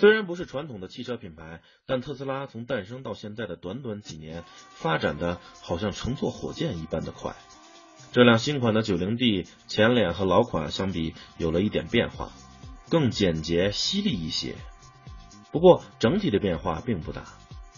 [0.00, 7.36] 虽然不是传统的汽车品牌，但特斯拉从诞生到现在的短短几年，发展的好像乘坐火箭一般的快。
[8.10, 12.32] 这辆新款的 90D 前脸和老款相比有了一点变化，
[12.88, 14.54] 更简洁犀利一些。
[15.52, 17.24] 不过整体的变化并不大，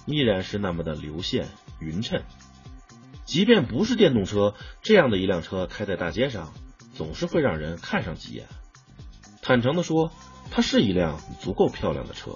[0.06, 1.48] 依然是那么的流线
[1.80, 2.22] 匀称。
[3.24, 6.52] 即便不是电动车，这样的一辆车开在大街上，
[6.94, 8.46] 总是会让人看上几眼。
[9.42, 10.12] 坦诚的说。
[10.50, 12.32] 它是一辆足够漂亮的车。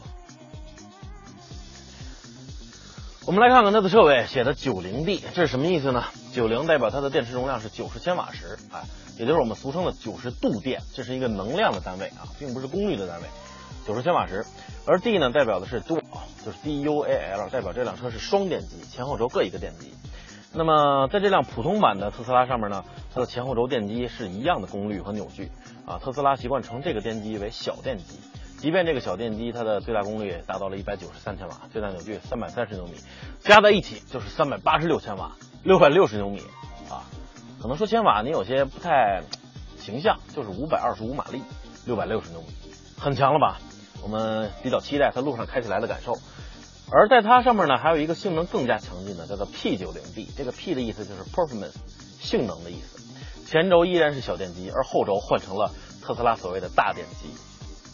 [3.26, 6.04] 我们来看看它的车尾写的九零 D，这是什么意思呢？
[6.32, 8.84] 九零代表它的电池容量是九十千瓦时，啊，
[9.18, 13.26] 也就是我们俗称的九十度电，这是一个能量的单位啊，并不是功率的单位。
[13.84, 14.46] 九十千瓦时，
[14.86, 16.02] 而 D 呢代表的是 Dual，
[16.44, 19.92] 就是 D U A L，代表这辆车是双电机，前后轴各一个电机。
[20.56, 25.50] 那么在这辆普通版的特斯拉上面呢，它的前后轴电机是一样的功率和扭矩
[25.84, 25.98] 啊。
[25.98, 28.18] 特斯拉习惯称这个电机为小电机，
[28.56, 32.94] 即便这个小电机它的最大功率达到了一百九十三千瓦，最大扭矩三百三十牛米，
[33.40, 35.32] 加在一起就是三百八十六千瓦，
[35.62, 36.40] 六百六十牛米
[36.88, 37.04] 啊。
[37.60, 39.22] 可能说千瓦你有些不太
[39.78, 41.42] 形象，就是五百二十五马力，
[41.84, 42.46] 六百六十牛米，
[42.98, 43.58] 很强了吧？
[44.02, 46.14] 我们比较期待它路上开起来的感受。
[46.92, 50.28] 而在它上面呢，还有一个性能更加强劲的，叫做 P90B。
[50.36, 51.74] 这个 P 的意思就是 performance，
[52.20, 53.00] 性能的意思。
[53.44, 57.28] 前轴依然是小电机，而后轴换成了特斯拉所谓的大电机，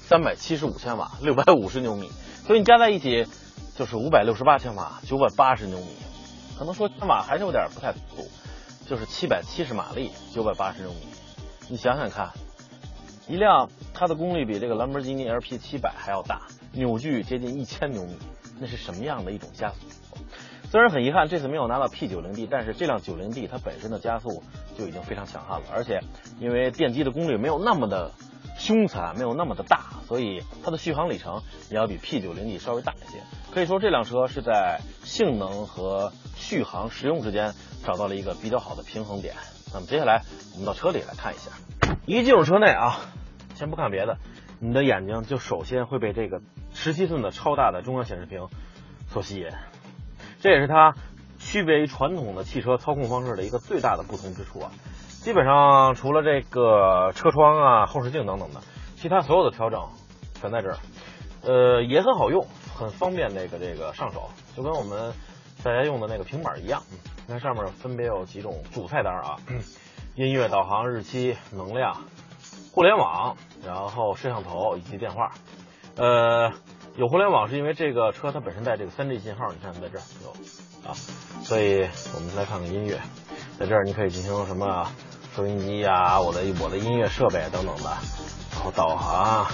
[0.06, 2.10] 三百七十五千瓦，六百五十牛米。
[2.46, 3.26] 所以你加在一起
[3.74, 5.86] 就是五百六十八千瓦，九百八十牛米。
[6.58, 8.28] 可能说千瓦还是有点不太足，
[8.86, 11.06] 就是七百七十马力，九百八十牛米。
[11.68, 12.30] 你想想看，
[13.26, 18.18] 一辆它的功率比这个兰博基尼 LP 七百还要大，扭矩接近一千牛米。
[18.62, 19.76] 那是什么样的一种加速？
[20.70, 24.44] 虽然很遗憾这次没有拿到 P90D，但是这辆 90D 它本身的加速
[24.78, 26.00] 就已经非常强悍了，而且
[26.38, 28.12] 因为电机的功率没有那么的
[28.56, 33.18] 凶残，没有那么的大，所以它的续航里程也要比 P90D 稍微大一些。
[33.52, 37.52] 可以说这辆车是在性能和续航实用之间
[37.84, 39.34] 找到了一个比较好的平衡点。
[39.74, 40.22] 那么接下来
[40.52, 41.50] 我们到车里来看一下，
[42.06, 43.00] 一进入车内啊，
[43.56, 44.16] 先不看别的。
[44.64, 46.40] 你的眼睛就首先会被这个
[46.72, 48.46] 十七寸的超大的中央显示屏
[49.08, 49.48] 所吸引，
[50.40, 50.94] 这也是它
[51.36, 54.70] 区别于传统的汽车操控方式的一个最大的不同之处啊。
[55.08, 58.60] 基本上除了这个车窗啊、后视镜等等的，
[58.94, 59.88] 其他所有的调整
[60.34, 60.78] 全在这儿，
[61.42, 65.12] 呃，也很好用，很方便那个这个上手，就跟我们
[65.64, 66.80] 大家用的那个平板一样。
[67.26, 69.36] 你看上面分别有几种主菜单啊，
[70.14, 71.96] 音乐、导航、日期、能量。
[72.74, 75.32] 互联网，然后摄像头以及电话，
[75.96, 76.52] 呃，
[76.96, 80.30] 有互联网是因为这个车它本身带这个三 G 信号，你看在这儿有
[80.88, 80.94] 啊，
[81.44, 83.00] 所以我们来看看音乐，
[83.58, 84.90] 在这儿你可以进行什么
[85.36, 87.96] 收音机呀，我的我的音乐设备等等的，
[88.52, 89.46] 然后导航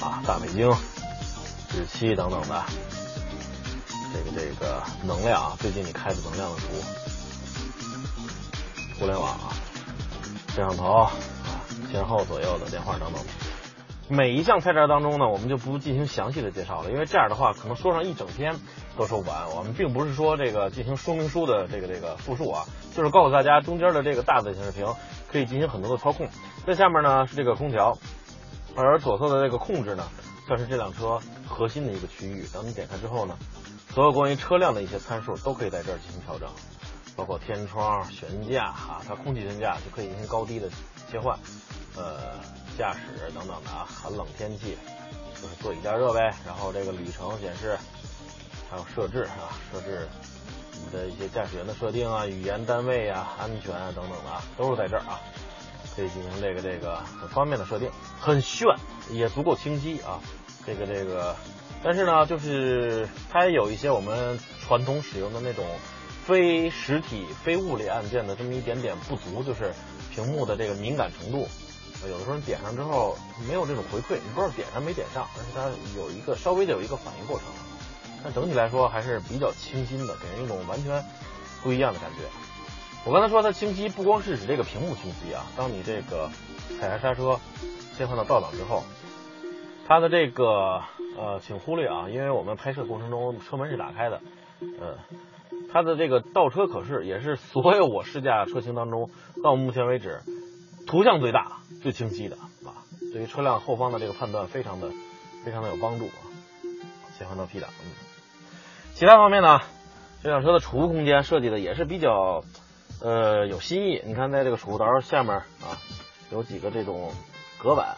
[0.00, 0.68] 啊，大北京，
[1.72, 2.64] 日期等等的，
[4.12, 6.66] 这个这个能量，最近你开的能量的图，
[8.98, 9.38] 互联网，
[10.48, 11.08] 摄像头。
[11.90, 13.22] 前后左右的电话等等，
[14.08, 18.56] 每一项菜单当中呢，我们就不进行详细的介绍了，因为这样的话可能说上一整天
[18.96, 19.50] 都说不完。
[19.56, 22.64] 我们并不是说这个进行说明书的这个这个复述啊，
[22.94, 24.86] 就是告诉大家中间的这个大的显示屏
[25.30, 26.28] 可以进行很多的操控，
[26.66, 27.98] 在下面呢是这个空调，
[28.74, 30.04] 而左侧的这个控制呢，
[30.46, 32.44] 算是这辆车核心的一个区域。
[32.52, 33.36] 当你点开之后呢，
[33.94, 36.48] 所有关于车辆的一些参数都可以在这儿进行调整，
[37.16, 40.68] 包括天窗、悬架啊，它空气悬架就可以进行高低的
[41.10, 41.38] 切换。
[41.96, 42.38] 呃，
[42.78, 44.76] 驾驶等等的啊，寒冷天气
[45.34, 46.34] 就是座椅加热呗。
[46.46, 47.76] 然后这个里程显示，
[48.70, 50.08] 还有设置啊，设置
[50.72, 55.20] 你的一些驾驶员的设定啊，语言单位啊，安全啊等等的啊，都是在这儿啊，
[55.96, 57.90] 可以进行这个这个很方便的设定，
[58.20, 58.68] 很炫，
[59.10, 60.20] 也足够清晰啊。
[60.66, 61.34] 这个这个，
[61.82, 65.66] 但是呢，就是它也有一些我们传统使用的那种
[66.24, 69.72] 非实体、非物理按键的这么一点点不足，就是
[70.14, 71.48] 屏幕的这个敏感程度。
[72.08, 73.16] 有的时候你点上之后
[73.46, 75.68] 没有这种回馈，你不知道点上没点上，而且它
[76.00, 77.46] 有一个稍微的有一个反应过程，
[78.24, 81.04] 但整体来说还是比较清新的，给人一种完全
[81.62, 82.24] 不一样的感觉。
[83.04, 86.30] 我刚才说它清晰，不光是指这个屏幕清晰啊，当你这个
[86.78, 87.38] 踩下刹车，
[87.96, 88.82] 切换到倒档之后，
[89.86, 90.82] 它的这个
[91.18, 94.20] 呃，请忽略啊，因为我们拍摄过程中车门是打开的，
[94.80, 94.98] 呃，
[95.72, 99.10] 它的这个倒车可视也是所有我试驾车型当中
[99.42, 100.20] 到目前为止。
[100.90, 102.82] 图像最大、最清晰的啊，
[103.12, 104.90] 对于车辆后方的这个判断非常的、
[105.44, 106.26] 非常的有帮助啊。
[107.16, 107.70] 切换到 P 档，
[108.94, 109.60] 其他方面呢，
[110.20, 112.42] 这辆车的储物空间设计的也是比较
[113.00, 114.02] 呃有新意。
[114.04, 115.78] 你看，在这个储物槽下面啊，
[116.32, 117.12] 有几个这种
[117.62, 117.96] 隔板，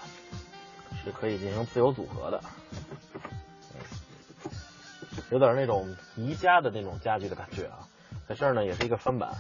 [1.03, 2.43] 是可以进行自由组合的。
[5.31, 7.89] 有点那种宜家的那种家具的感觉啊。
[8.29, 9.31] 在这儿呢，也是一个翻板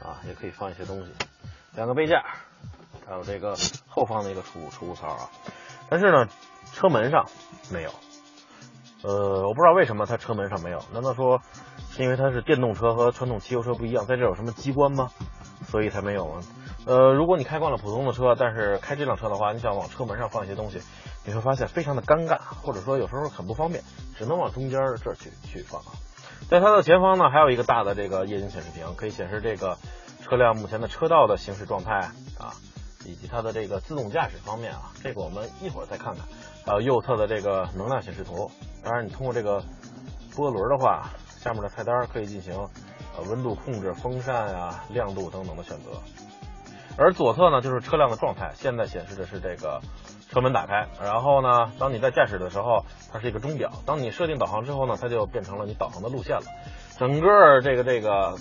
[0.00, 1.12] 啊，也可以放一些东西。
[1.74, 2.24] 两个杯架，
[3.06, 3.56] 还有这个
[3.86, 5.30] 后方的一个储储物槽啊。
[5.88, 6.28] 但是呢，
[6.72, 7.26] 车门上
[7.70, 7.90] 没有。
[9.02, 10.82] 呃，我不知道为什么它车门上没有？
[10.92, 11.42] 难道说
[11.90, 15.10] 是因为它是电动车和传统汽油车不一样，在这有什么机关吗？
[15.68, 16.40] 所以才没有吗？
[16.86, 20.80] 呃，如果你开惯了普通的车，但是开这辆车的话，你想往车门上放一些东西，
[21.24, 23.82] 你会发现非常的尴尬，或者说有时候很不方便，
[24.16, 25.92] 只能往中间这儿去去放啊。
[26.50, 29.78] 在它的前方呢，还有一个大的这个液晶显示屏，可以显示这个
[30.22, 32.52] 车辆目前的车道的行驶状态啊，
[33.04, 36.24] 以及它的这个自动驾驶方面啊，这个我们一会儿再看看。
[36.66, 38.50] 还有右侧的这个能量显示图。
[38.82, 39.62] 当然，你通过这个
[40.34, 42.54] 波轮的话，下面的菜单可以进行
[43.16, 45.90] 呃温度控制、风扇啊、亮度等等的选择。
[46.96, 49.80] 而左侧呢，就是车辆的状态，现在显示的是这个
[50.30, 50.86] 车门打开。
[51.02, 53.70] 然后呢，当你在驾驶的时候，它是一个钟表。
[53.84, 56.44] 当你设定导航之后呢，它就变成了你导航的路线了。
[56.96, 58.38] 整个这个这个，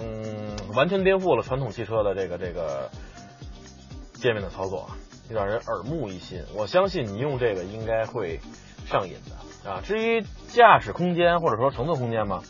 [0.00, 2.90] 嗯，完全颠覆了传统汽车的这个这个
[4.24, 4.96] 界面的操作啊，
[5.30, 6.42] 让人耳目一新。
[6.56, 8.40] 我相信你用这个应该会
[8.86, 9.70] 上瘾的。
[9.70, 12.42] 啊，至于驾驶空间或者说乘坐空间嘛，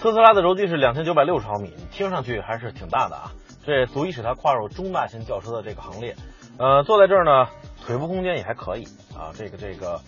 [0.00, 3.32] 特斯拉的轴距是两千九百六十毫米，听上去还是挺大的啊，
[3.64, 6.16] 这足以使它跨入中大型轿车的这个行列。
[6.58, 7.48] 呃，坐在这儿呢，
[7.84, 8.84] 腿部空间也还可以
[9.16, 10.00] 啊，这个这个，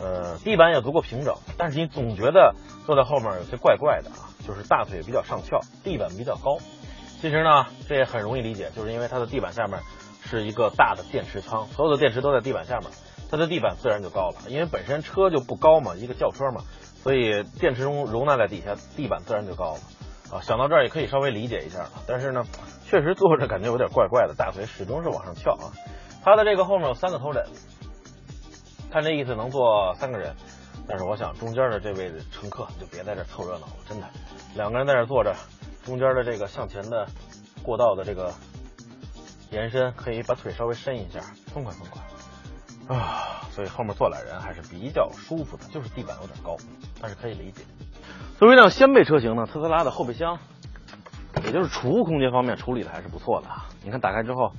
[0.00, 2.54] 呃，地板也足够平整，但是你总觉得
[2.86, 6.58] 坐在后面有些怪怪的啊，就是大腿比较上翘，地板比较高。
[7.20, 9.78] 其实呢，这也很容易理解，就是因为它的地板下面
[10.38, 12.88] 是一个大的电池仓，所有的电池都在地板下面。
[13.30, 16.62] 它的地板自然就高了，因为本身车就不高嘛，一个轿车嘛，
[17.02, 19.80] 所以电池容容纳在底下，地板自然就高了
[20.36, 20.40] 啊。
[20.40, 22.44] 想到这儿也可以稍微理解一下了，但是呢，
[22.86, 25.72] 确实坐着感觉有点怪怪的，大腿始终是往上翘啊。
[26.24, 27.44] 它的这个后面有三个头枕，
[28.90, 30.34] 看这意思能坐三个人，
[30.86, 34.06] 但是我想中间的这位乘客就别在这凑热闹了，真的，
[34.54, 35.34] 两个人在这坐着，
[35.84, 37.06] 中间的这个向前的
[37.62, 38.34] 过道的这个
[39.52, 41.20] 延伸，可以把腿稍微伸一下，
[41.52, 42.02] 痛快痛快。
[42.96, 46.56] 啊，所以后面坐俩人还是比较舒服的，就是地板有点高，
[47.00, 47.62] 但是可以理解。
[48.38, 50.38] 作为一辆掀背车型呢，特斯拉的后备箱，
[51.44, 53.48] 也就是储物空间方面处理的还是不错的。
[53.84, 54.52] 你看打开之后，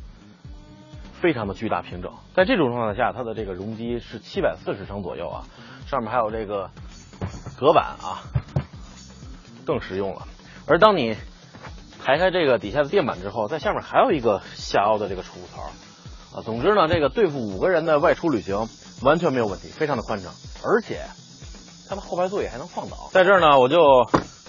[1.20, 5.44] 非常的巨大平整，在这种状态下，它的这个容积是七百四十升左右啊，
[5.86, 6.70] 上面还有这个
[7.58, 8.24] 隔板啊，
[9.66, 10.28] 更实用了。
[10.66, 11.18] 而当你
[12.04, 15.72] 抬开这个底下的垫板之后，在下面还有一个下凹的这个储物槽。
[16.38, 18.68] 啊，总之呢，这个对付五个人的外出旅行
[19.04, 20.34] 完全没有问题，非常的宽敞，
[20.66, 21.06] 而且
[21.88, 23.10] 它的后排座椅还能放倒。
[23.12, 23.78] 在这儿呢，我就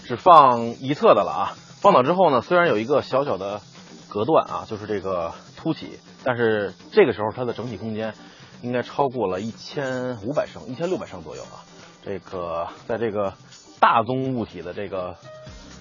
[0.04, 1.54] 只放一侧的了啊。
[1.80, 3.60] 放倒之后呢，虽然有一个小小的
[4.08, 8.14] 隔断啊，就是这个凸起，但是这个时候它的整体空间
[8.62, 11.62] 应该超过了一千五百升，一千六百升左右啊。
[12.02, 13.34] 这个在这个
[13.78, 15.16] 大宗物体的这个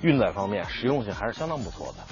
[0.03, 2.03] 运载方面，实用性还是相当不错的。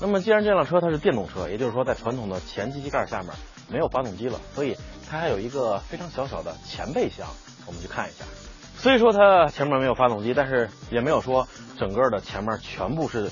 [0.00, 3.32] 那么，既然这辆车它是电动车，也就是说，在传统的前机器盖下面
[3.68, 4.76] 没有发动机了，所以
[5.08, 7.28] 它还有一个非常小小的前备箱，
[7.66, 8.24] 我们去看一下。
[8.76, 11.46] 虽说它前面没有发动机，但是也没有说
[11.78, 13.30] 整个的前面全部是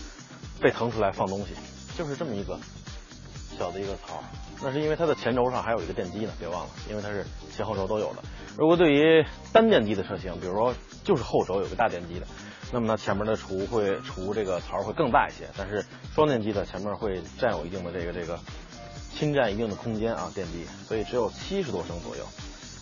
[0.61, 1.55] 被腾出来放东西，
[1.99, 2.59] 就是这么一个
[3.59, 4.23] 小的一个槽。
[4.63, 8.23] 那是因为它的前轴上还有一个电机呢，别忘了，因为它是前后轴都有的。
[8.57, 10.73] 如果对于单电机的车型，比如说
[11.03, 12.27] 就是后轴有个大电机的。
[12.75, 18.37] 那么呢，前面的储物会储物这个槽会更大一些，但是双电机的前面会占有一定的这个这个
[19.17, 22.27] 侵占一定的空间啊，电机，所以只有七十多升左右。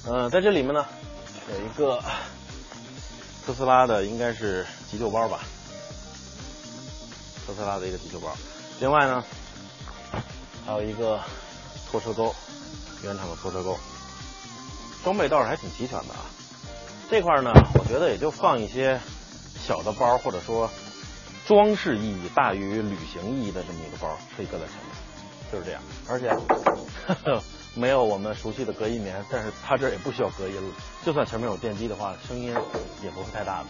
[0.08, 0.82] 嗯，在这里面呢
[1.52, 2.02] 有一个
[3.44, 5.40] 特斯拉的应该是急救包吧，
[7.46, 8.34] 特斯拉的一个急救包。
[8.80, 9.22] 另外呢
[10.64, 11.20] 还有一个
[11.90, 12.34] 拖车钩，
[13.04, 13.76] 原厂的拖车钩，
[15.04, 16.24] 装备倒是还挺齐全的啊。
[17.10, 18.98] 这块呢，我觉得也就放一些。
[19.64, 20.68] 小的包或者说
[21.46, 24.92] 装饰意义大于旅行意义的这么一个包，可以搁在前面，
[25.52, 25.80] 就是这样。
[26.10, 27.40] 而且
[27.74, 30.74] 没有我们熟悉的隔音棉，但是它这也不需要隔音了。
[31.04, 32.54] 就算前面有电机的话，声音
[33.02, 33.66] 也不会太大的。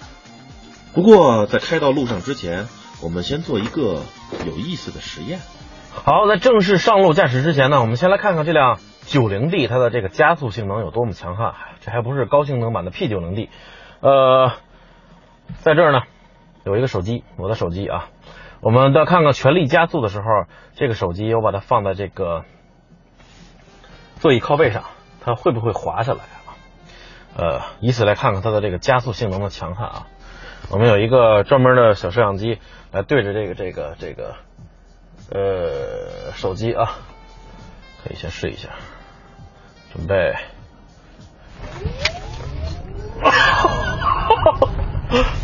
[0.94, 2.68] 不过在开到路上之前，
[3.02, 4.02] 我们先做一个
[4.46, 5.40] 有意思的实验。
[5.92, 11.54] 好，在正式上路驾驶之前呢，我们先来看看这辆九零 D 它的这个加速性能有多么强悍。
[11.80, 13.50] 这还不是高性能版的 P 九零 D，
[14.00, 14.52] 呃。
[15.60, 16.00] 在这儿呢，
[16.64, 18.08] 有一个手机，我的手机啊。
[18.60, 20.24] 我们再看看全力加速的时候，
[20.74, 22.44] 这个手机我把它放在这个
[24.20, 24.84] 座椅靠背上，
[25.20, 26.54] 它会不会滑下来啊？
[27.36, 30.06] 呃，以此来看看它的这个加速性能的强悍啊。
[30.70, 32.60] 我们有一个专门的小摄像机
[32.92, 34.36] 来对着这个这个这个
[35.30, 36.98] 呃手机啊，
[38.04, 38.68] 可以先试一下，
[39.92, 40.34] 准备。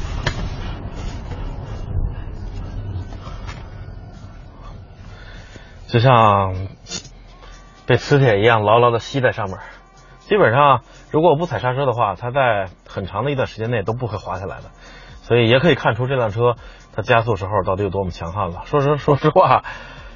[5.88, 6.54] 就像
[7.86, 9.58] 被磁铁一样牢牢的吸在上面。
[10.20, 14.64] 基本上，如果我不踩刹车的话，它在很长的一段时间内都不会滑下来的。
[15.22, 16.56] 所以也可以看出这辆车
[16.94, 18.62] 它加速时候到底有多么强悍了。
[18.66, 19.64] 说实 说实话，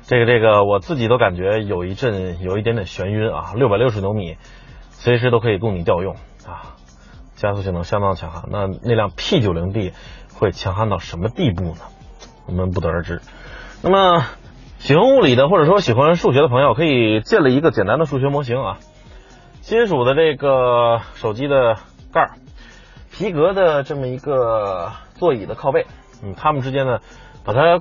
[0.03, 3.55] 这个这个我自己都感觉有一阵有一点点眩晕啊。
[3.57, 4.37] 六百六十牛米，
[4.91, 6.77] 随时都可以供你调用啊，
[7.35, 8.45] 加速性能相当强悍。
[8.51, 9.95] 那那辆 P 九零 D
[10.35, 11.81] 会强悍到什么地步呢？
[12.47, 13.23] 我们不得而知。
[13.83, 14.27] 那么
[14.83, 18.79] 喜欢物理的或者说喜欢数学的朋友，可以建立一个简单的数学模型啊。
[19.61, 21.77] 金属的这个手机的
[22.13, 22.31] 盖儿，
[23.13, 25.87] 皮革的这么一个座椅的靠背，
[26.25, 26.99] 嗯，它们之间呢，
[27.45, 27.81] 把它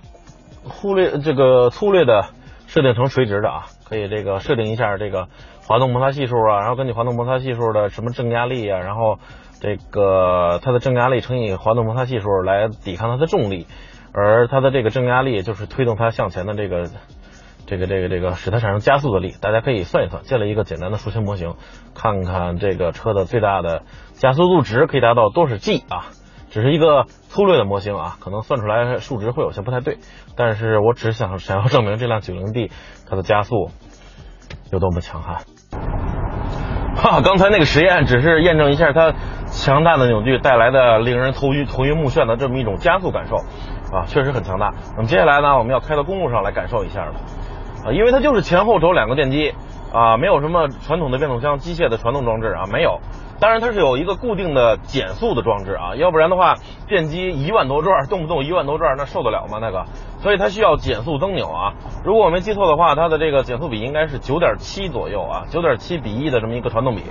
[0.63, 2.25] 忽略这个粗略的
[2.67, 5.27] 设定成垂直的啊，可以这个设定一下这个
[5.67, 9.17] 滑动摩擦系数啊，然后根据滑动摩擦系数的什么正压力啊，然后
[9.59, 13.65] 这个它的正压力乘以滑动摩擦系数来抵抗它的重力，
[14.13, 16.89] 而它的这个正压力就是推动它向前的这个。
[17.67, 21.53] 这个这个这个使它产生加速的力，大家可以算一算，建了一个简单的数学模型，
[21.95, 26.11] 看看这个车的最大的加速度值可以达到多少 G 啊？
[26.49, 29.99] 只是一个粗略的模型啊，可能算出来数值会有些不太对，
[30.35, 32.71] 但是我只想想要证明这辆九零 D
[33.09, 33.69] 它的加速
[34.69, 35.37] 有多么强悍。
[36.97, 39.13] 哈，刚才那个实验只是验证一下它
[39.45, 43.37] 强大的扭矩带来的令人头晕头晕目眩的这么一种加速感受
[43.91, 44.73] 啊，确实很强大。
[44.95, 47.13] 那么接下来呢，我们要开到公路上来感受一下了。
[47.85, 49.53] 啊，因为它就是前后轴两个电机
[49.91, 52.99] 啊，没有什么传统的变速箱机械的传动装置啊，没有。
[53.39, 56.57] 当然它是有一个固定的减速的装置啊，要不然的话，
[56.87, 59.57] 电机一万多转，动不动一万多转，那受得了吗？
[59.59, 59.85] 那个，
[60.19, 61.73] 所以它需要减速增扭啊。
[62.05, 67.01] 如果我没记错的话，它的这个减速比应该是九点七左右啊，九点七比一的这么一个传动比，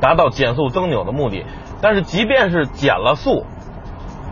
[0.00, 1.44] 达到减速增扭的目的。
[1.82, 3.44] 但是即便是减了速，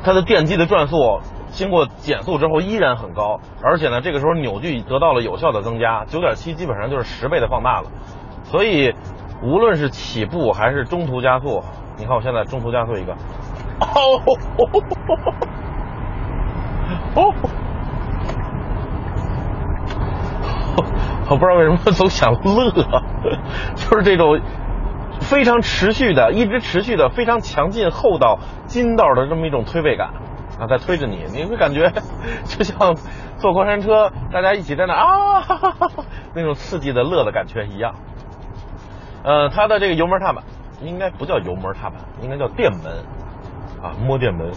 [0.03, 1.21] 它的电机的转速。
[1.53, 7.89] 经过减速之后依然很高，而且呢，这个时候扭矩得到了有效的增加，九点七基本上就是十倍的放大了。
[8.45, 8.95] 所以，
[9.43, 11.63] 无论是起步还是中途加速，
[11.99, 13.17] 你看我现在中途加速一个，哦，
[17.15, 17.33] 哦，
[21.31, 22.71] 我不知道为什么总想乐，
[23.75, 24.41] 就是这种
[25.21, 30.11] 非常持续的、一直持续的、非常强劲厚道筋道的这么一种推背感。
[30.59, 31.91] 啊，在推着你，你会感觉
[32.45, 32.95] 就像
[33.39, 36.05] 坐过山车，大家一起在那啊，哈哈哈
[36.35, 37.95] 那种刺激的乐的感觉一样。
[39.25, 40.45] 呃，它的这个油门踏板
[40.83, 43.05] 应该不叫油门踏板，应该叫电门
[43.83, 44.53] 啊，摸电门，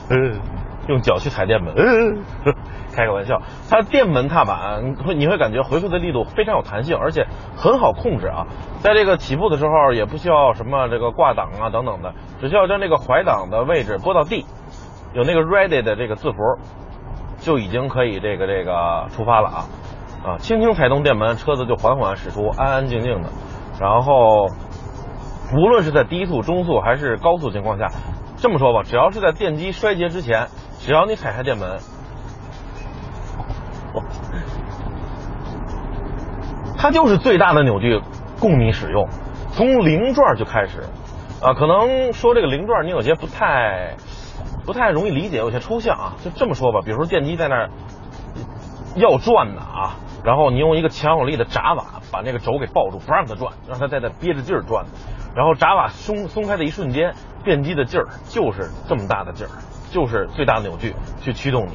[0.88, 1.74] 用脚去踩电门，
[2.96, 3.42] 开个玩笑。
[3.70, 7.26] 它电门踏板会你会感觉回馈的力度非常有弹性，而且
[7.56, 8.46] 很好控制啊。
[8.80, 14.46] 在这个起步的时候也不需要什么这个挂档啊等等的，只需要将这个怀档的位置拨到地。
[15.16, 16.38] 有那个 ready 的这个字符，
[17.40, 19.64] 就已经可以这个这个出发了啊
[20.26, 20.38] 啊！
[20.40, 23.30] 轻轻踩动电门，车子就缓缓驶出，安安静静的。
[23.80, 24.50] 然后，
[25.54, 27.88] 无论是在低速、中速还是高速情况下，
[28.36, 30.48] 这么说吧，只要是在电机衰竭之前，
[30.80, 31.80] 只要你踩下电门，
[36.78, 38.02] 它就是最大的扭矩
[38.42, 39.08] 供你使用，
[39.54, 40.82] 从零转就开始
[41.42, 41.54] 啊。
[41.54, 43.96] 可能说这个零转，你有些不太。
[44.66, 46.14] 不太容易理解，有些抽象啊。
[46.24, 47.70] 就这么说吧，比如说电机在那儿
[48.96, 54.86] 要转呢啊，然后你用一个强有力的闸瓦把那个轴给抱住，不让它转，让它在那憋着劲儿转。
[55.36, 59.52] 然后闸瓦松松开的一瞬间，电机的劲儿就是这么大的劲儿，
[59.92, 61.74] 就是最大的扭矩去驱动你。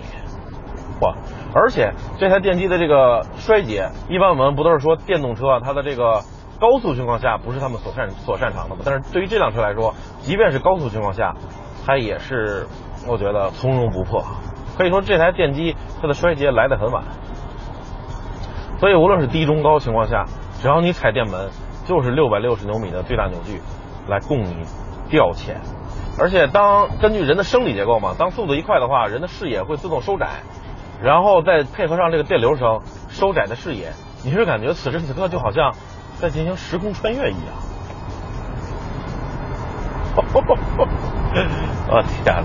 [1.02, 1.14] 哇！
[1.54, 6.22] 而且这台电机的这个衰竭，一般我们不都是说电动车它的这个
[6.58, 8.82] 高速情况下不是他们所擅所擅长的吗？
[8.84, 11.34] 但是对于这辆车来说，即便是高速情况下。
[11.90, 12.68] 它也是，
[13.08, 14.24] 我觉得从容不迫，
[14.78, 17.02] 可以说这台电机它的衰竭来得很晚，
[18.78, 20.24] 所以无论是低中高情况下，
[20.62, 21.50] 只要你踩电门，
[21.86, 23.60] 就是六百六十牛米的最大扭矩
[24.06, 24.64] 来供你
[25.08, 25.56] 调遣。
[26.16, 30.42] 而且当根据人的生理结构嘛，当速度一快的话，人的视野会自动收窄，
[31.02, 33.90] 然后再配合上这个电流声，收窄的视野，
[34.24, 35.72] 你是感觉此时此刻就好像
[36.20, 37.52] 在进行时空穿越一样。
[41.90, 42.44] 我天！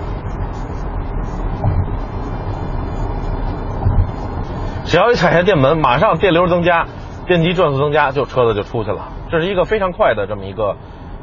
[4.84, 6.86] 只要一踩下电门，马上电流增加，
[7.26, 9.08] 电机转速增加，就车子就出去了。
[9.30, 10.76] 这是一个非常快的这么一个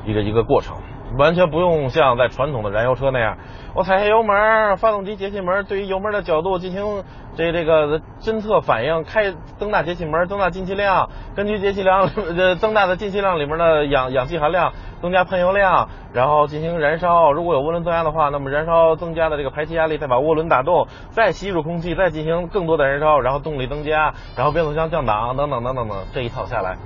[0.06, 0.76] 一个一个过程。
[1.18, 3.38] 完全不用像在传统的燃油车那样，
[3.76, 7.04] 我踩下油门，发动机节气门对于油门的角度进行
[7.36, 17.32] 这这个侦测反应，开增大节气门，增大进气量，根据节气量呃增大的进气量里面的氧氧气含量，增加喷油量，然后进行燃烧。
[17.32, 26.78] 如果有涡轮增压的话，那么燃烧增加的这个排气压力再把涡轮打动，再吸入空气，再进行更多的燃烧，然后动力增加，然后变速箱降档等等等等等，这一套下来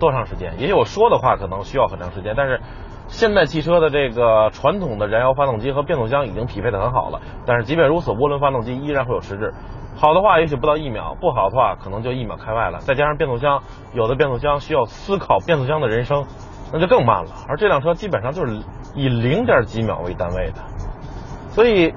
[0.00, 0.54] 多长时间？
[0.58, 2.60] 也许我说的话可能需要很长时间，但是。
[3.08, 9.54] 现代汽车的这个传统的燃油发动机和变速箱已经匹配的很好了，但是即便如此，涡轮发动机依然会有迟滞。
[9.94, 12.80] 好的话，也许不到一秒；不好的话，可能就一秒开外了。
[12.80, 13.62] 再加上变速箱，
[13.94, 16.26] 有的变速箱需要思考变速箱的人生，
[16.72, 17.30] 那就更慢了。
[17.48, 18.58] 而这辆车基本上就是
[18.94, 20.62] 以零点几秒为单位的，
[21.50, 21.94] 所以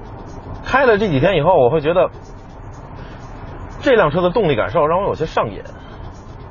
[0.64, 2.08] 开了这几天以后，我会觉得
[3.80, 5.62] 这辆车的动力感受让我有些上瘾，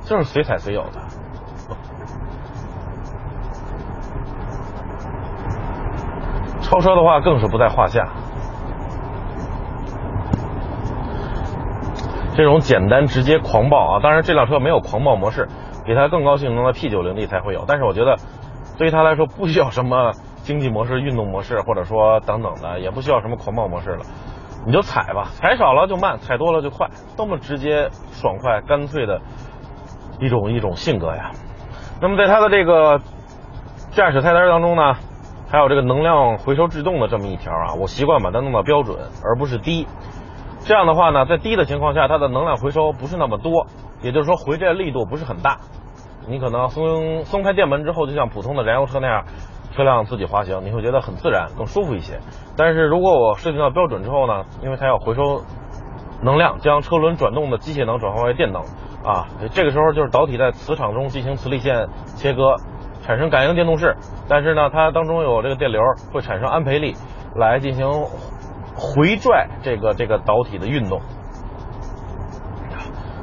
[0.06, 1.02] 就是随踩随有的。
[6.70, 8.08] 超车的话更是不在话下，
[12.36, 14.00] 这种简单直接狂暴啊！
[14.04, 15.48] 当然这辆车没有狂暴模式，
[15.84, 17.66] 比它更高性能的 P 九零 D 才会有。
[17.68, 18.18] 但是我觉得，
[18.78, 20.12] 对于它来说不需要什么
[20.44, 24.06] 经济模式、运动模式，或者说等等的，也不需要什么狂暴模式了，
[24.68, 29.20] 你就踩吧，踩少了就慢，踩多了就快，多么直接、爽快、干脆的
[30.20, 31.32] 一种一种性格呀！
[32.00, 33.00] 那么在它的这个
[33.90, 34.94] 驾驶菜单当中呢？
[35.52, 39.88] 还有这个能量回收制动的这么一条啊，我习惯把它弄到标准，而不是低。
[40.62, 43.66] 这样的话呢，在低的情况下，它的能量回收不是那么多，
[44.04, 45.58] 也就是说回这力度不是很大。
[46.28, 49.26] 你可能松松开电门之后，就像普通的燃油车那样，
[49.72, 52.20] 车辆自己滑行，你会觉得很自然，更舒服一些。
[52.56, 55.42] 但是如果我设定到标准之后呢，因为它要回收
[56.22, 58.62] 能量，将车轮转动的机械能转化为电能
[59.04, 61.88] 啊，这个时候就是导体在磁场中进行磁力线
[62.18, 62.58] 切割。
[63.10, 63.96] 产生感应电动势，
[64.28, 65.82] 但是呢，它当中有这个电流，
[66.14, 66.94] 会产生安培力，
[67.36, 67.90] 来进行
[68.76, 71.02] 回拽这个这个导体的运动，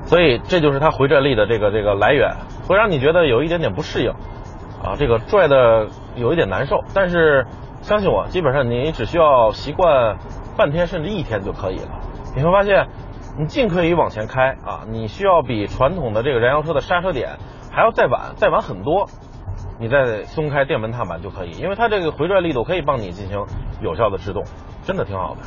[0.04, 2.34] 所以这就是它回拽力的这个这个来源，
[2.66, 4.10] 会让你觉得有一点点不适应，
[4.82, 7.46] 啊，这个拽的有一点难受，但是
[7.82, 10.16] 相信我，基本上你只需要习惯
[10.56, 12.00] 半天甚至一天就可以了，
[12.34, 12.88] 你会发现，
[13.38, 17.36] 你尽可以往前开啊，你需要比传统的这个燃油车的刹车点
[17.70, 19.06] 还要再晚再晚很多。
[19.78, 23.44] 你再松开电门踏板就可以，因为它这个回转力度可以帮你进行
[23.82, 24.42] 有效的制动，
[24.82, 25.40] 真的挺好的。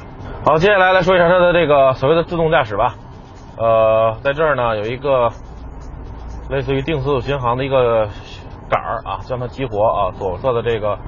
[0.45, 2.93] 好，接下来来说一下它的这个所谓的自动驾驶吧。
[3.57, 5.29] 呃，在这儿呢有一个
[6.49, 8.07] 类似于定速巡航的一个
[8.69, 10.99] 杆儿啊，将它激活啊，左侧的这个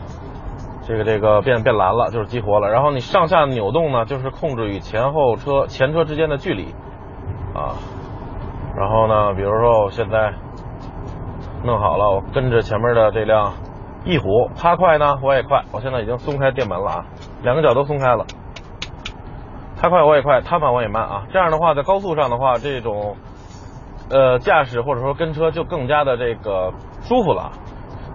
[0.87, 2.69] 这个这个变变蓝了，就是激活了。
[2.69, 6.73] 然后你上下扭动呢，就是控制与前后车前车之间的距离
[7.53, 7.77] 啊。
[8.75, 10.33] 然后呢，比如说我现在。
[11.63, 13.53] 弄好了，我跟着前面的这辆
[14.03, 15.63] 翼虎，它快呢，我也快。
[15.71, 17.05] 我现在已经松开电门了啊，
[17.43, 18.25] 两个脚都松开了。
[19.79, 21.23] 它快我也快，它慢我也慢啊。
[21.31, 23.15] 这样的话，在高速上的话，这种
[24.09, 27.51] 呃驾驶或者说跟车就更加的这个舒服了。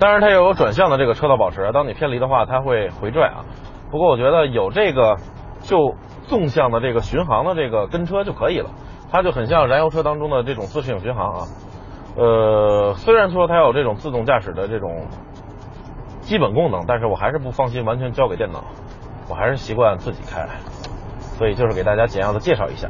[0.01, 3.47] 当然，它也有转向的这个车道保持，当你偏离的话，它会回拽啊。
[3.93, 5.17] 不过我觉得有这个
[5.61, 8.71] 就纵向的这个巡航的这个跟车就可以了，
[9.13, 11.41] 它就很像燃油车当中的这种自适应巡航啊。
[12.17, 15.07] 呃，虽然说它有这种自动驾驶的这种
[16.21, 18.65] 基本功能，但是我还是不放心完全交给电脑，
[19.29, 20.49] 我还是习惯自己开，
[21.37, 22.89] 所以就是给大家简要的介绍一下。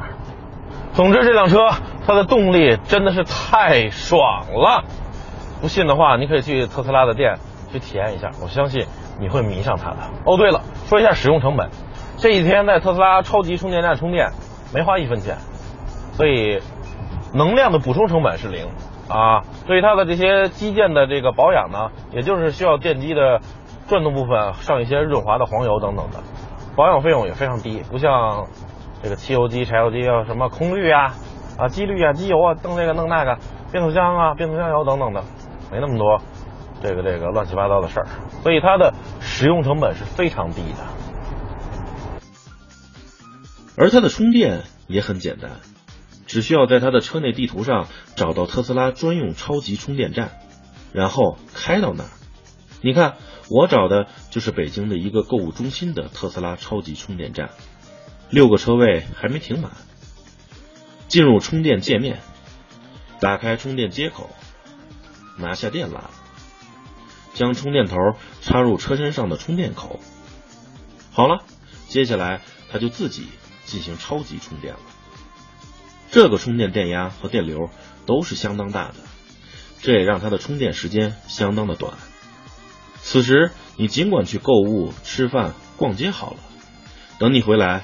[0.92, 1.58] 总之，这辆车
[2.06, 4.84] 它的动力真的是太爽了，
[5.60, 7.36] 不信的话，你可以去特斯拉的店
[7.72, 8.86] 去体验一下，我相信
[9.18, 9.96] 你会迷上它的。
[10.24, 11.68] 哦，对了，说一下使用成本，
[12.16, 14.30] 这几天在特斯拉超级充电站充电
[14.72, 15.36] 没花一分钱，
[16.12, 16.60] 所以
[17.34, 18.68] 能量的补充成本是零。
[19.08, 23.40] 啊，对于它的这些机件的这个保养呢，也就是需要电机的
[23.88, 26.18] 转动部分上一些润滑的黄油等等的，
[26.74, 28.46] 保养费用也非常低，不像
[29.02, 31.14] 这个汽油机、柴油机要什么空滤啊、
[31.56, 33.38] 啊机滤啊、机油啊、弄这个弄那个，
[33.70, 35.22] 变速箱啊、变速箱油等等的，
[35.70, 36.20] 没那么多
[36.82, 38.06] 这个这个乱七八糟的事儿，
[38.42, 42.20] 所以它的使用成本是非常低的，
[43.78, 45.50] 而它的充电也很简单。
[46.26, 50.40] 只需要在他的车内地图上找到特斯拉专用超级充电站，
[50.92, 52.10] 然后开到那儿。
[52.82, 53.16] 你看，
[53.48, 57.50] 我找的就是北京的一个购物中心的特斯拉超级充电站，
[58.28, 59.72] 六个车位还没停满。
[61.08, 62.20] 进入充电界面，
[63.20, 64.28] 打开充电接口，
[65.38, 66.00] 拿下电缆，
[67.32, 67.96] 将充电头
[68.42, 70.00] 插入车身上的充电口。
[71.12, 71.44] 好了，
[71.88, 73.28] 接下来它就自己
[73.64, 74.80] 进行超级充电了。
[76.10, 77.70] 这个充电电压和电流
[78.06, 78.94] 都是相当大的，
[79.80, 81.94] 这也让它的充电时间相当的短。
[82.96, 86.36] 此时你尽管去购物、吃饭、逛街好了。
[87.18, 87.82] 等你回来，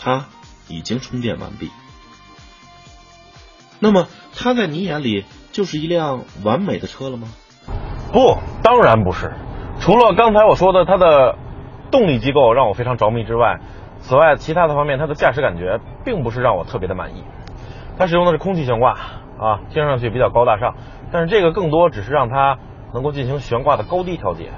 [0.00, 0.26] 它
[0.68, 1.70] 已经充电完毕。
[3.80, 7.28] 那么，它在你眼里就是一辆完美的车了吗？
[8.12, 9.32] 不，当然不是。
[9.80, 11.38] 除了刚才我说的它的
[11.90, 13.60] 动力机构让我非常着迷之外，
[14.00, 17.24] 此外其他的方面，它的驾驶感觉并不是让我特别的满意。
[17.98, 18.92] 它使用的是空气悬挂
[19.38, 20.74] 啊，听上去比较高大上，
[21.10, 22.58] 但是这个更多只是让它
[22.94, 24.50] 能够进行悬挂的高低调节，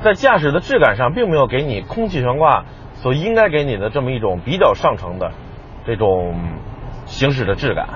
[0.00, 2.64] 在驾驶的质感上，并没有给你空气悬挂
[2.94, 5.32] 所应该给你的这么一种比较上乘的
[5.84, 6.34] 这种
[7.06, 7.88] 行驶的质感，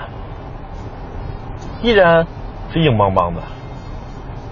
[1.83, 2.27] 依然
[2.73, 3.42] 是硬邦邦的。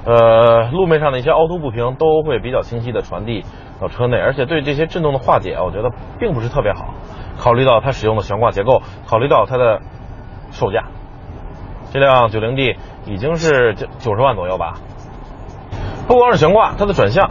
[0.05, 3.45] 呃，路面上的一些凹凸不平都会比较清晰的传递
[3.83, 6.95] 到车内，而且对这些震动的化解，我觉得并不是特别好。
[7.37, 9.81] 考虑到它使用的悬挂结构，考虑到它的
[10.53, 10.85] 售价，
[11.93, 14.75] 这辆九零 D 已经是九九十万左右吧。
[16.07, 17.29] 不光是悬挂，它的转向，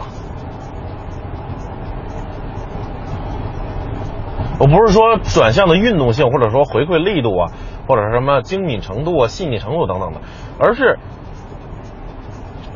[4.60, 7.50] 我不是说转向的运动性，或者说回馈力度啊，
[7.88, 10.20] 或者是什么精敏程度啊、细腻程度等等的，
[10.58, 10.98] 而是。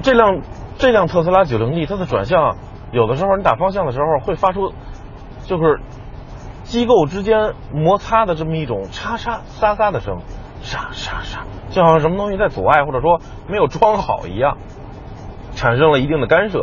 [0.03, 0.43] 这辆
[0.77, 2.57] 这辆特斯拉九零 D，它的转向
[2.93, 4.73] 有的时候你打方向的时候会发出，
[5.45, 5.81] 就是
[6.65, 10.19] 机构之间摩擦的这么一种嚓嚓沙沙的声，
[10.63, 14.57] 沙沙沙，就好像什么东西在阻碍或者说没有装好一样，
[15.53, 16.63] 产生了一定的干涉。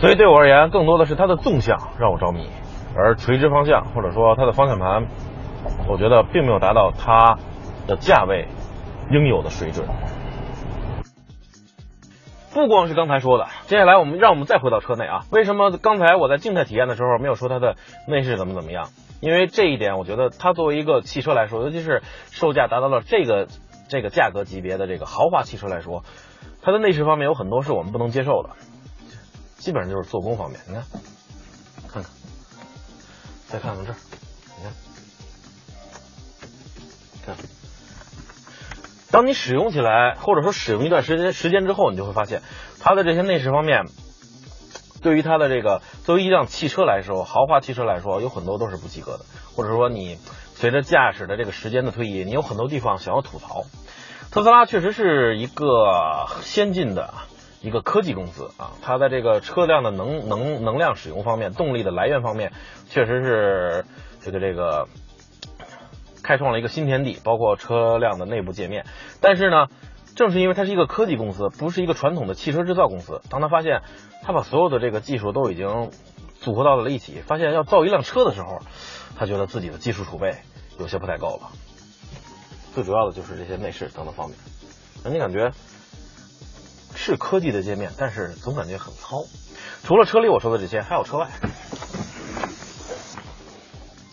[0.00, 2.48] 所以对我而言，更多的是它的纵向让我着迷，
[2.96, 5.06] 而垂直方向或者说它的方向盘，
[5.88, 7.36] 我觉得并没有达到它
[7.88, 8.46] 的价位
[9.10, 9.86] 应有的水准。
[12.58, 15.24] 不光是刚才说的，接下来我们让我们再回到车内啊。
[15.30, 17.76] 为什么刚才我在静态体验的时候没有说它的
[18.08, 18.90] 内饰怎么怎么样？
[19.20, 23.46] 因为这一点，我觉得它作为一个汽车来说，尤其是售价达到了这个
[23.88, 26.02] 这个价格级别的这个豪华汽车来说，
[26.60, 28.50] 它的内饰方面有很多是我们不能接受的，
[29.56, 30.60] 基本上就是做工方面。
[30.66, 30.82] 你看，
[31.92, 32.12] 看看，
[33.46, 33.96] 再看看这儿，
[34.58, 34.64] 你
[37.24, 37.57] 看，看。
[39.10, 42.42] 当你使用起来，或者说使用一段时间时间之后，你就会发现，
[42.78, 43.84] 它的这些内饰方面，
[45.02, 49.24] 对于它的这个作为一辆汽车来说，豪华汽车来说，有很多都是不及格的，
[49.56, 50.18] 或者说你
[50.54, 53.64] 随着驾驶的这个时间的推移，你有很多地方想要吐槽。
[54.30, 57.14] 特斯拉确实是一个先进的
[57.62, 62.52] 一个科技公司啊，它在这个车辆的能能能量使用方面，动力的来源方面，
[62.90, 63.86] 确实是
[64.20, 64.86] 这个这个。
[66.28, 68.84] 开创了一个新天地，包括车辆的内部界面。
[69.22, 69.68] 但是呢，
[70.14, 73.22] 正是因为它是一个科技公司，不是一个传统的汽车制造公司。
[73.30, 73.80] 当他发现
[74.22, 75.90] 他把所有的这个技术都已经
[76.38, 78.60] 组合到了一起，发现要造一辆车的时候，
[79.18, 80.36] 他觉得自己的技术储备
[80.78, 81.48] 有些不太够了。
[82.74, 84.38] 最主要的就是这些内饰等等方面，
[85.02, 85.52] 让你感觉
[86.94, 89.24] 是科技的界面，但是总感觉很糙。
[89.82, 91.26] 除了车里我说的这些，还有车外，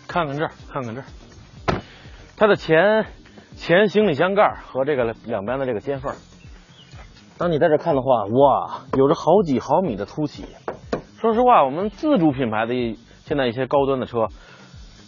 [0.08, 1.04] 看看这儿，看看这儿。
[2.38, 3.06] 它的前
[3.56, 6.14] 前行李箱盖和这个两边的这个接缝，
[7.38, 10.44] 当你在这看的话，哇，有着好几毫米的凸起。
[11.18, 14.26] 说实话，我们自主品牌的一现在一些高端的车，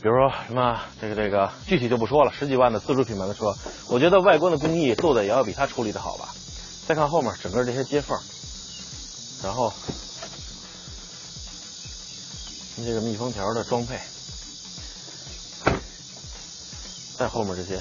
[0.03, 3.53] 比如说什么这个这个，具体就不说了，十几万的自主品牌的车，
[3.93, 6.29] 我觉得外观的工艺做的也要比它处理的好吧。
[6.87, 8.19] 再看后面整个这些接缝，
[9.45, 9.71] 然后
[12.83, 13.99] 这个密封条的装配。
[17.19, 17.81] 在后面这些，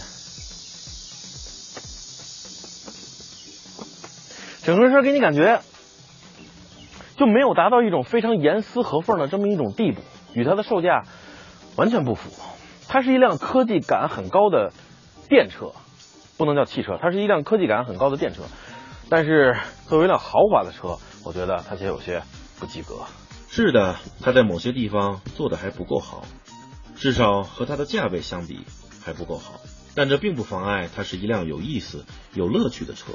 [4.64, 5.62] 整个车给你感觉
[7.16, 10.02] 就没有达到一种非常严丝合缝的这么一种地步，
[10.34, 11.04] 与它的售价
[11.76, 12.32] 完全不符。
[12.88, 14.74] 它是一辆科技感很高的
[15.30, 15.72] 电车，
[16.38, 18.42] 不能叫汽车，它是一辆科技感很高的电车。
[19.08, 19.56] 但是
[19.88, 22.24] 作为一辆豪华的车，我觉得它却有些
[22.60, 23.06] 不及格。
[23.50, 26.24] 是的，它在某些地方做的还不够好，
[26.96, 28.66] 至少和它的价位相比。
[29.08, 29.62] 还不够好，
[29.96, 33.14] 但这并不妨碍它是一辆有意思、有乐趣的车。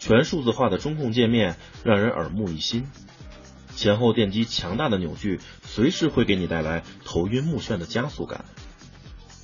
[0.00, 2.88] 全数字化的中控界面让人耳目一新，
[3.76, 8.44] 前后电机强大的扭矩随时会给你带来头晕目眩的加速感。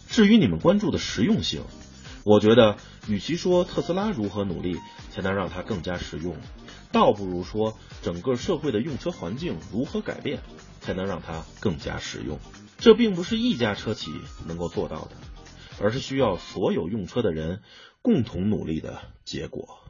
[0.08, 1.62] 至于你们关注的实用性，
[2.24, 4.76] 我觉得与其说特斯拉如何努力
[5.12, 6.36] 才能让它更加实用，
[6.90, 10.40] 倒不如说整个社会的用车环境如何改变
[10.80, 12.40] 才能让它更加实用。
[12.78, 14.12] 这并不是一家车企
[14.46, 15.10] 能够做到的。
[15.80, 17.62] 而是需要所有用车的人
[18.02, 19.87] 共同努力的结果。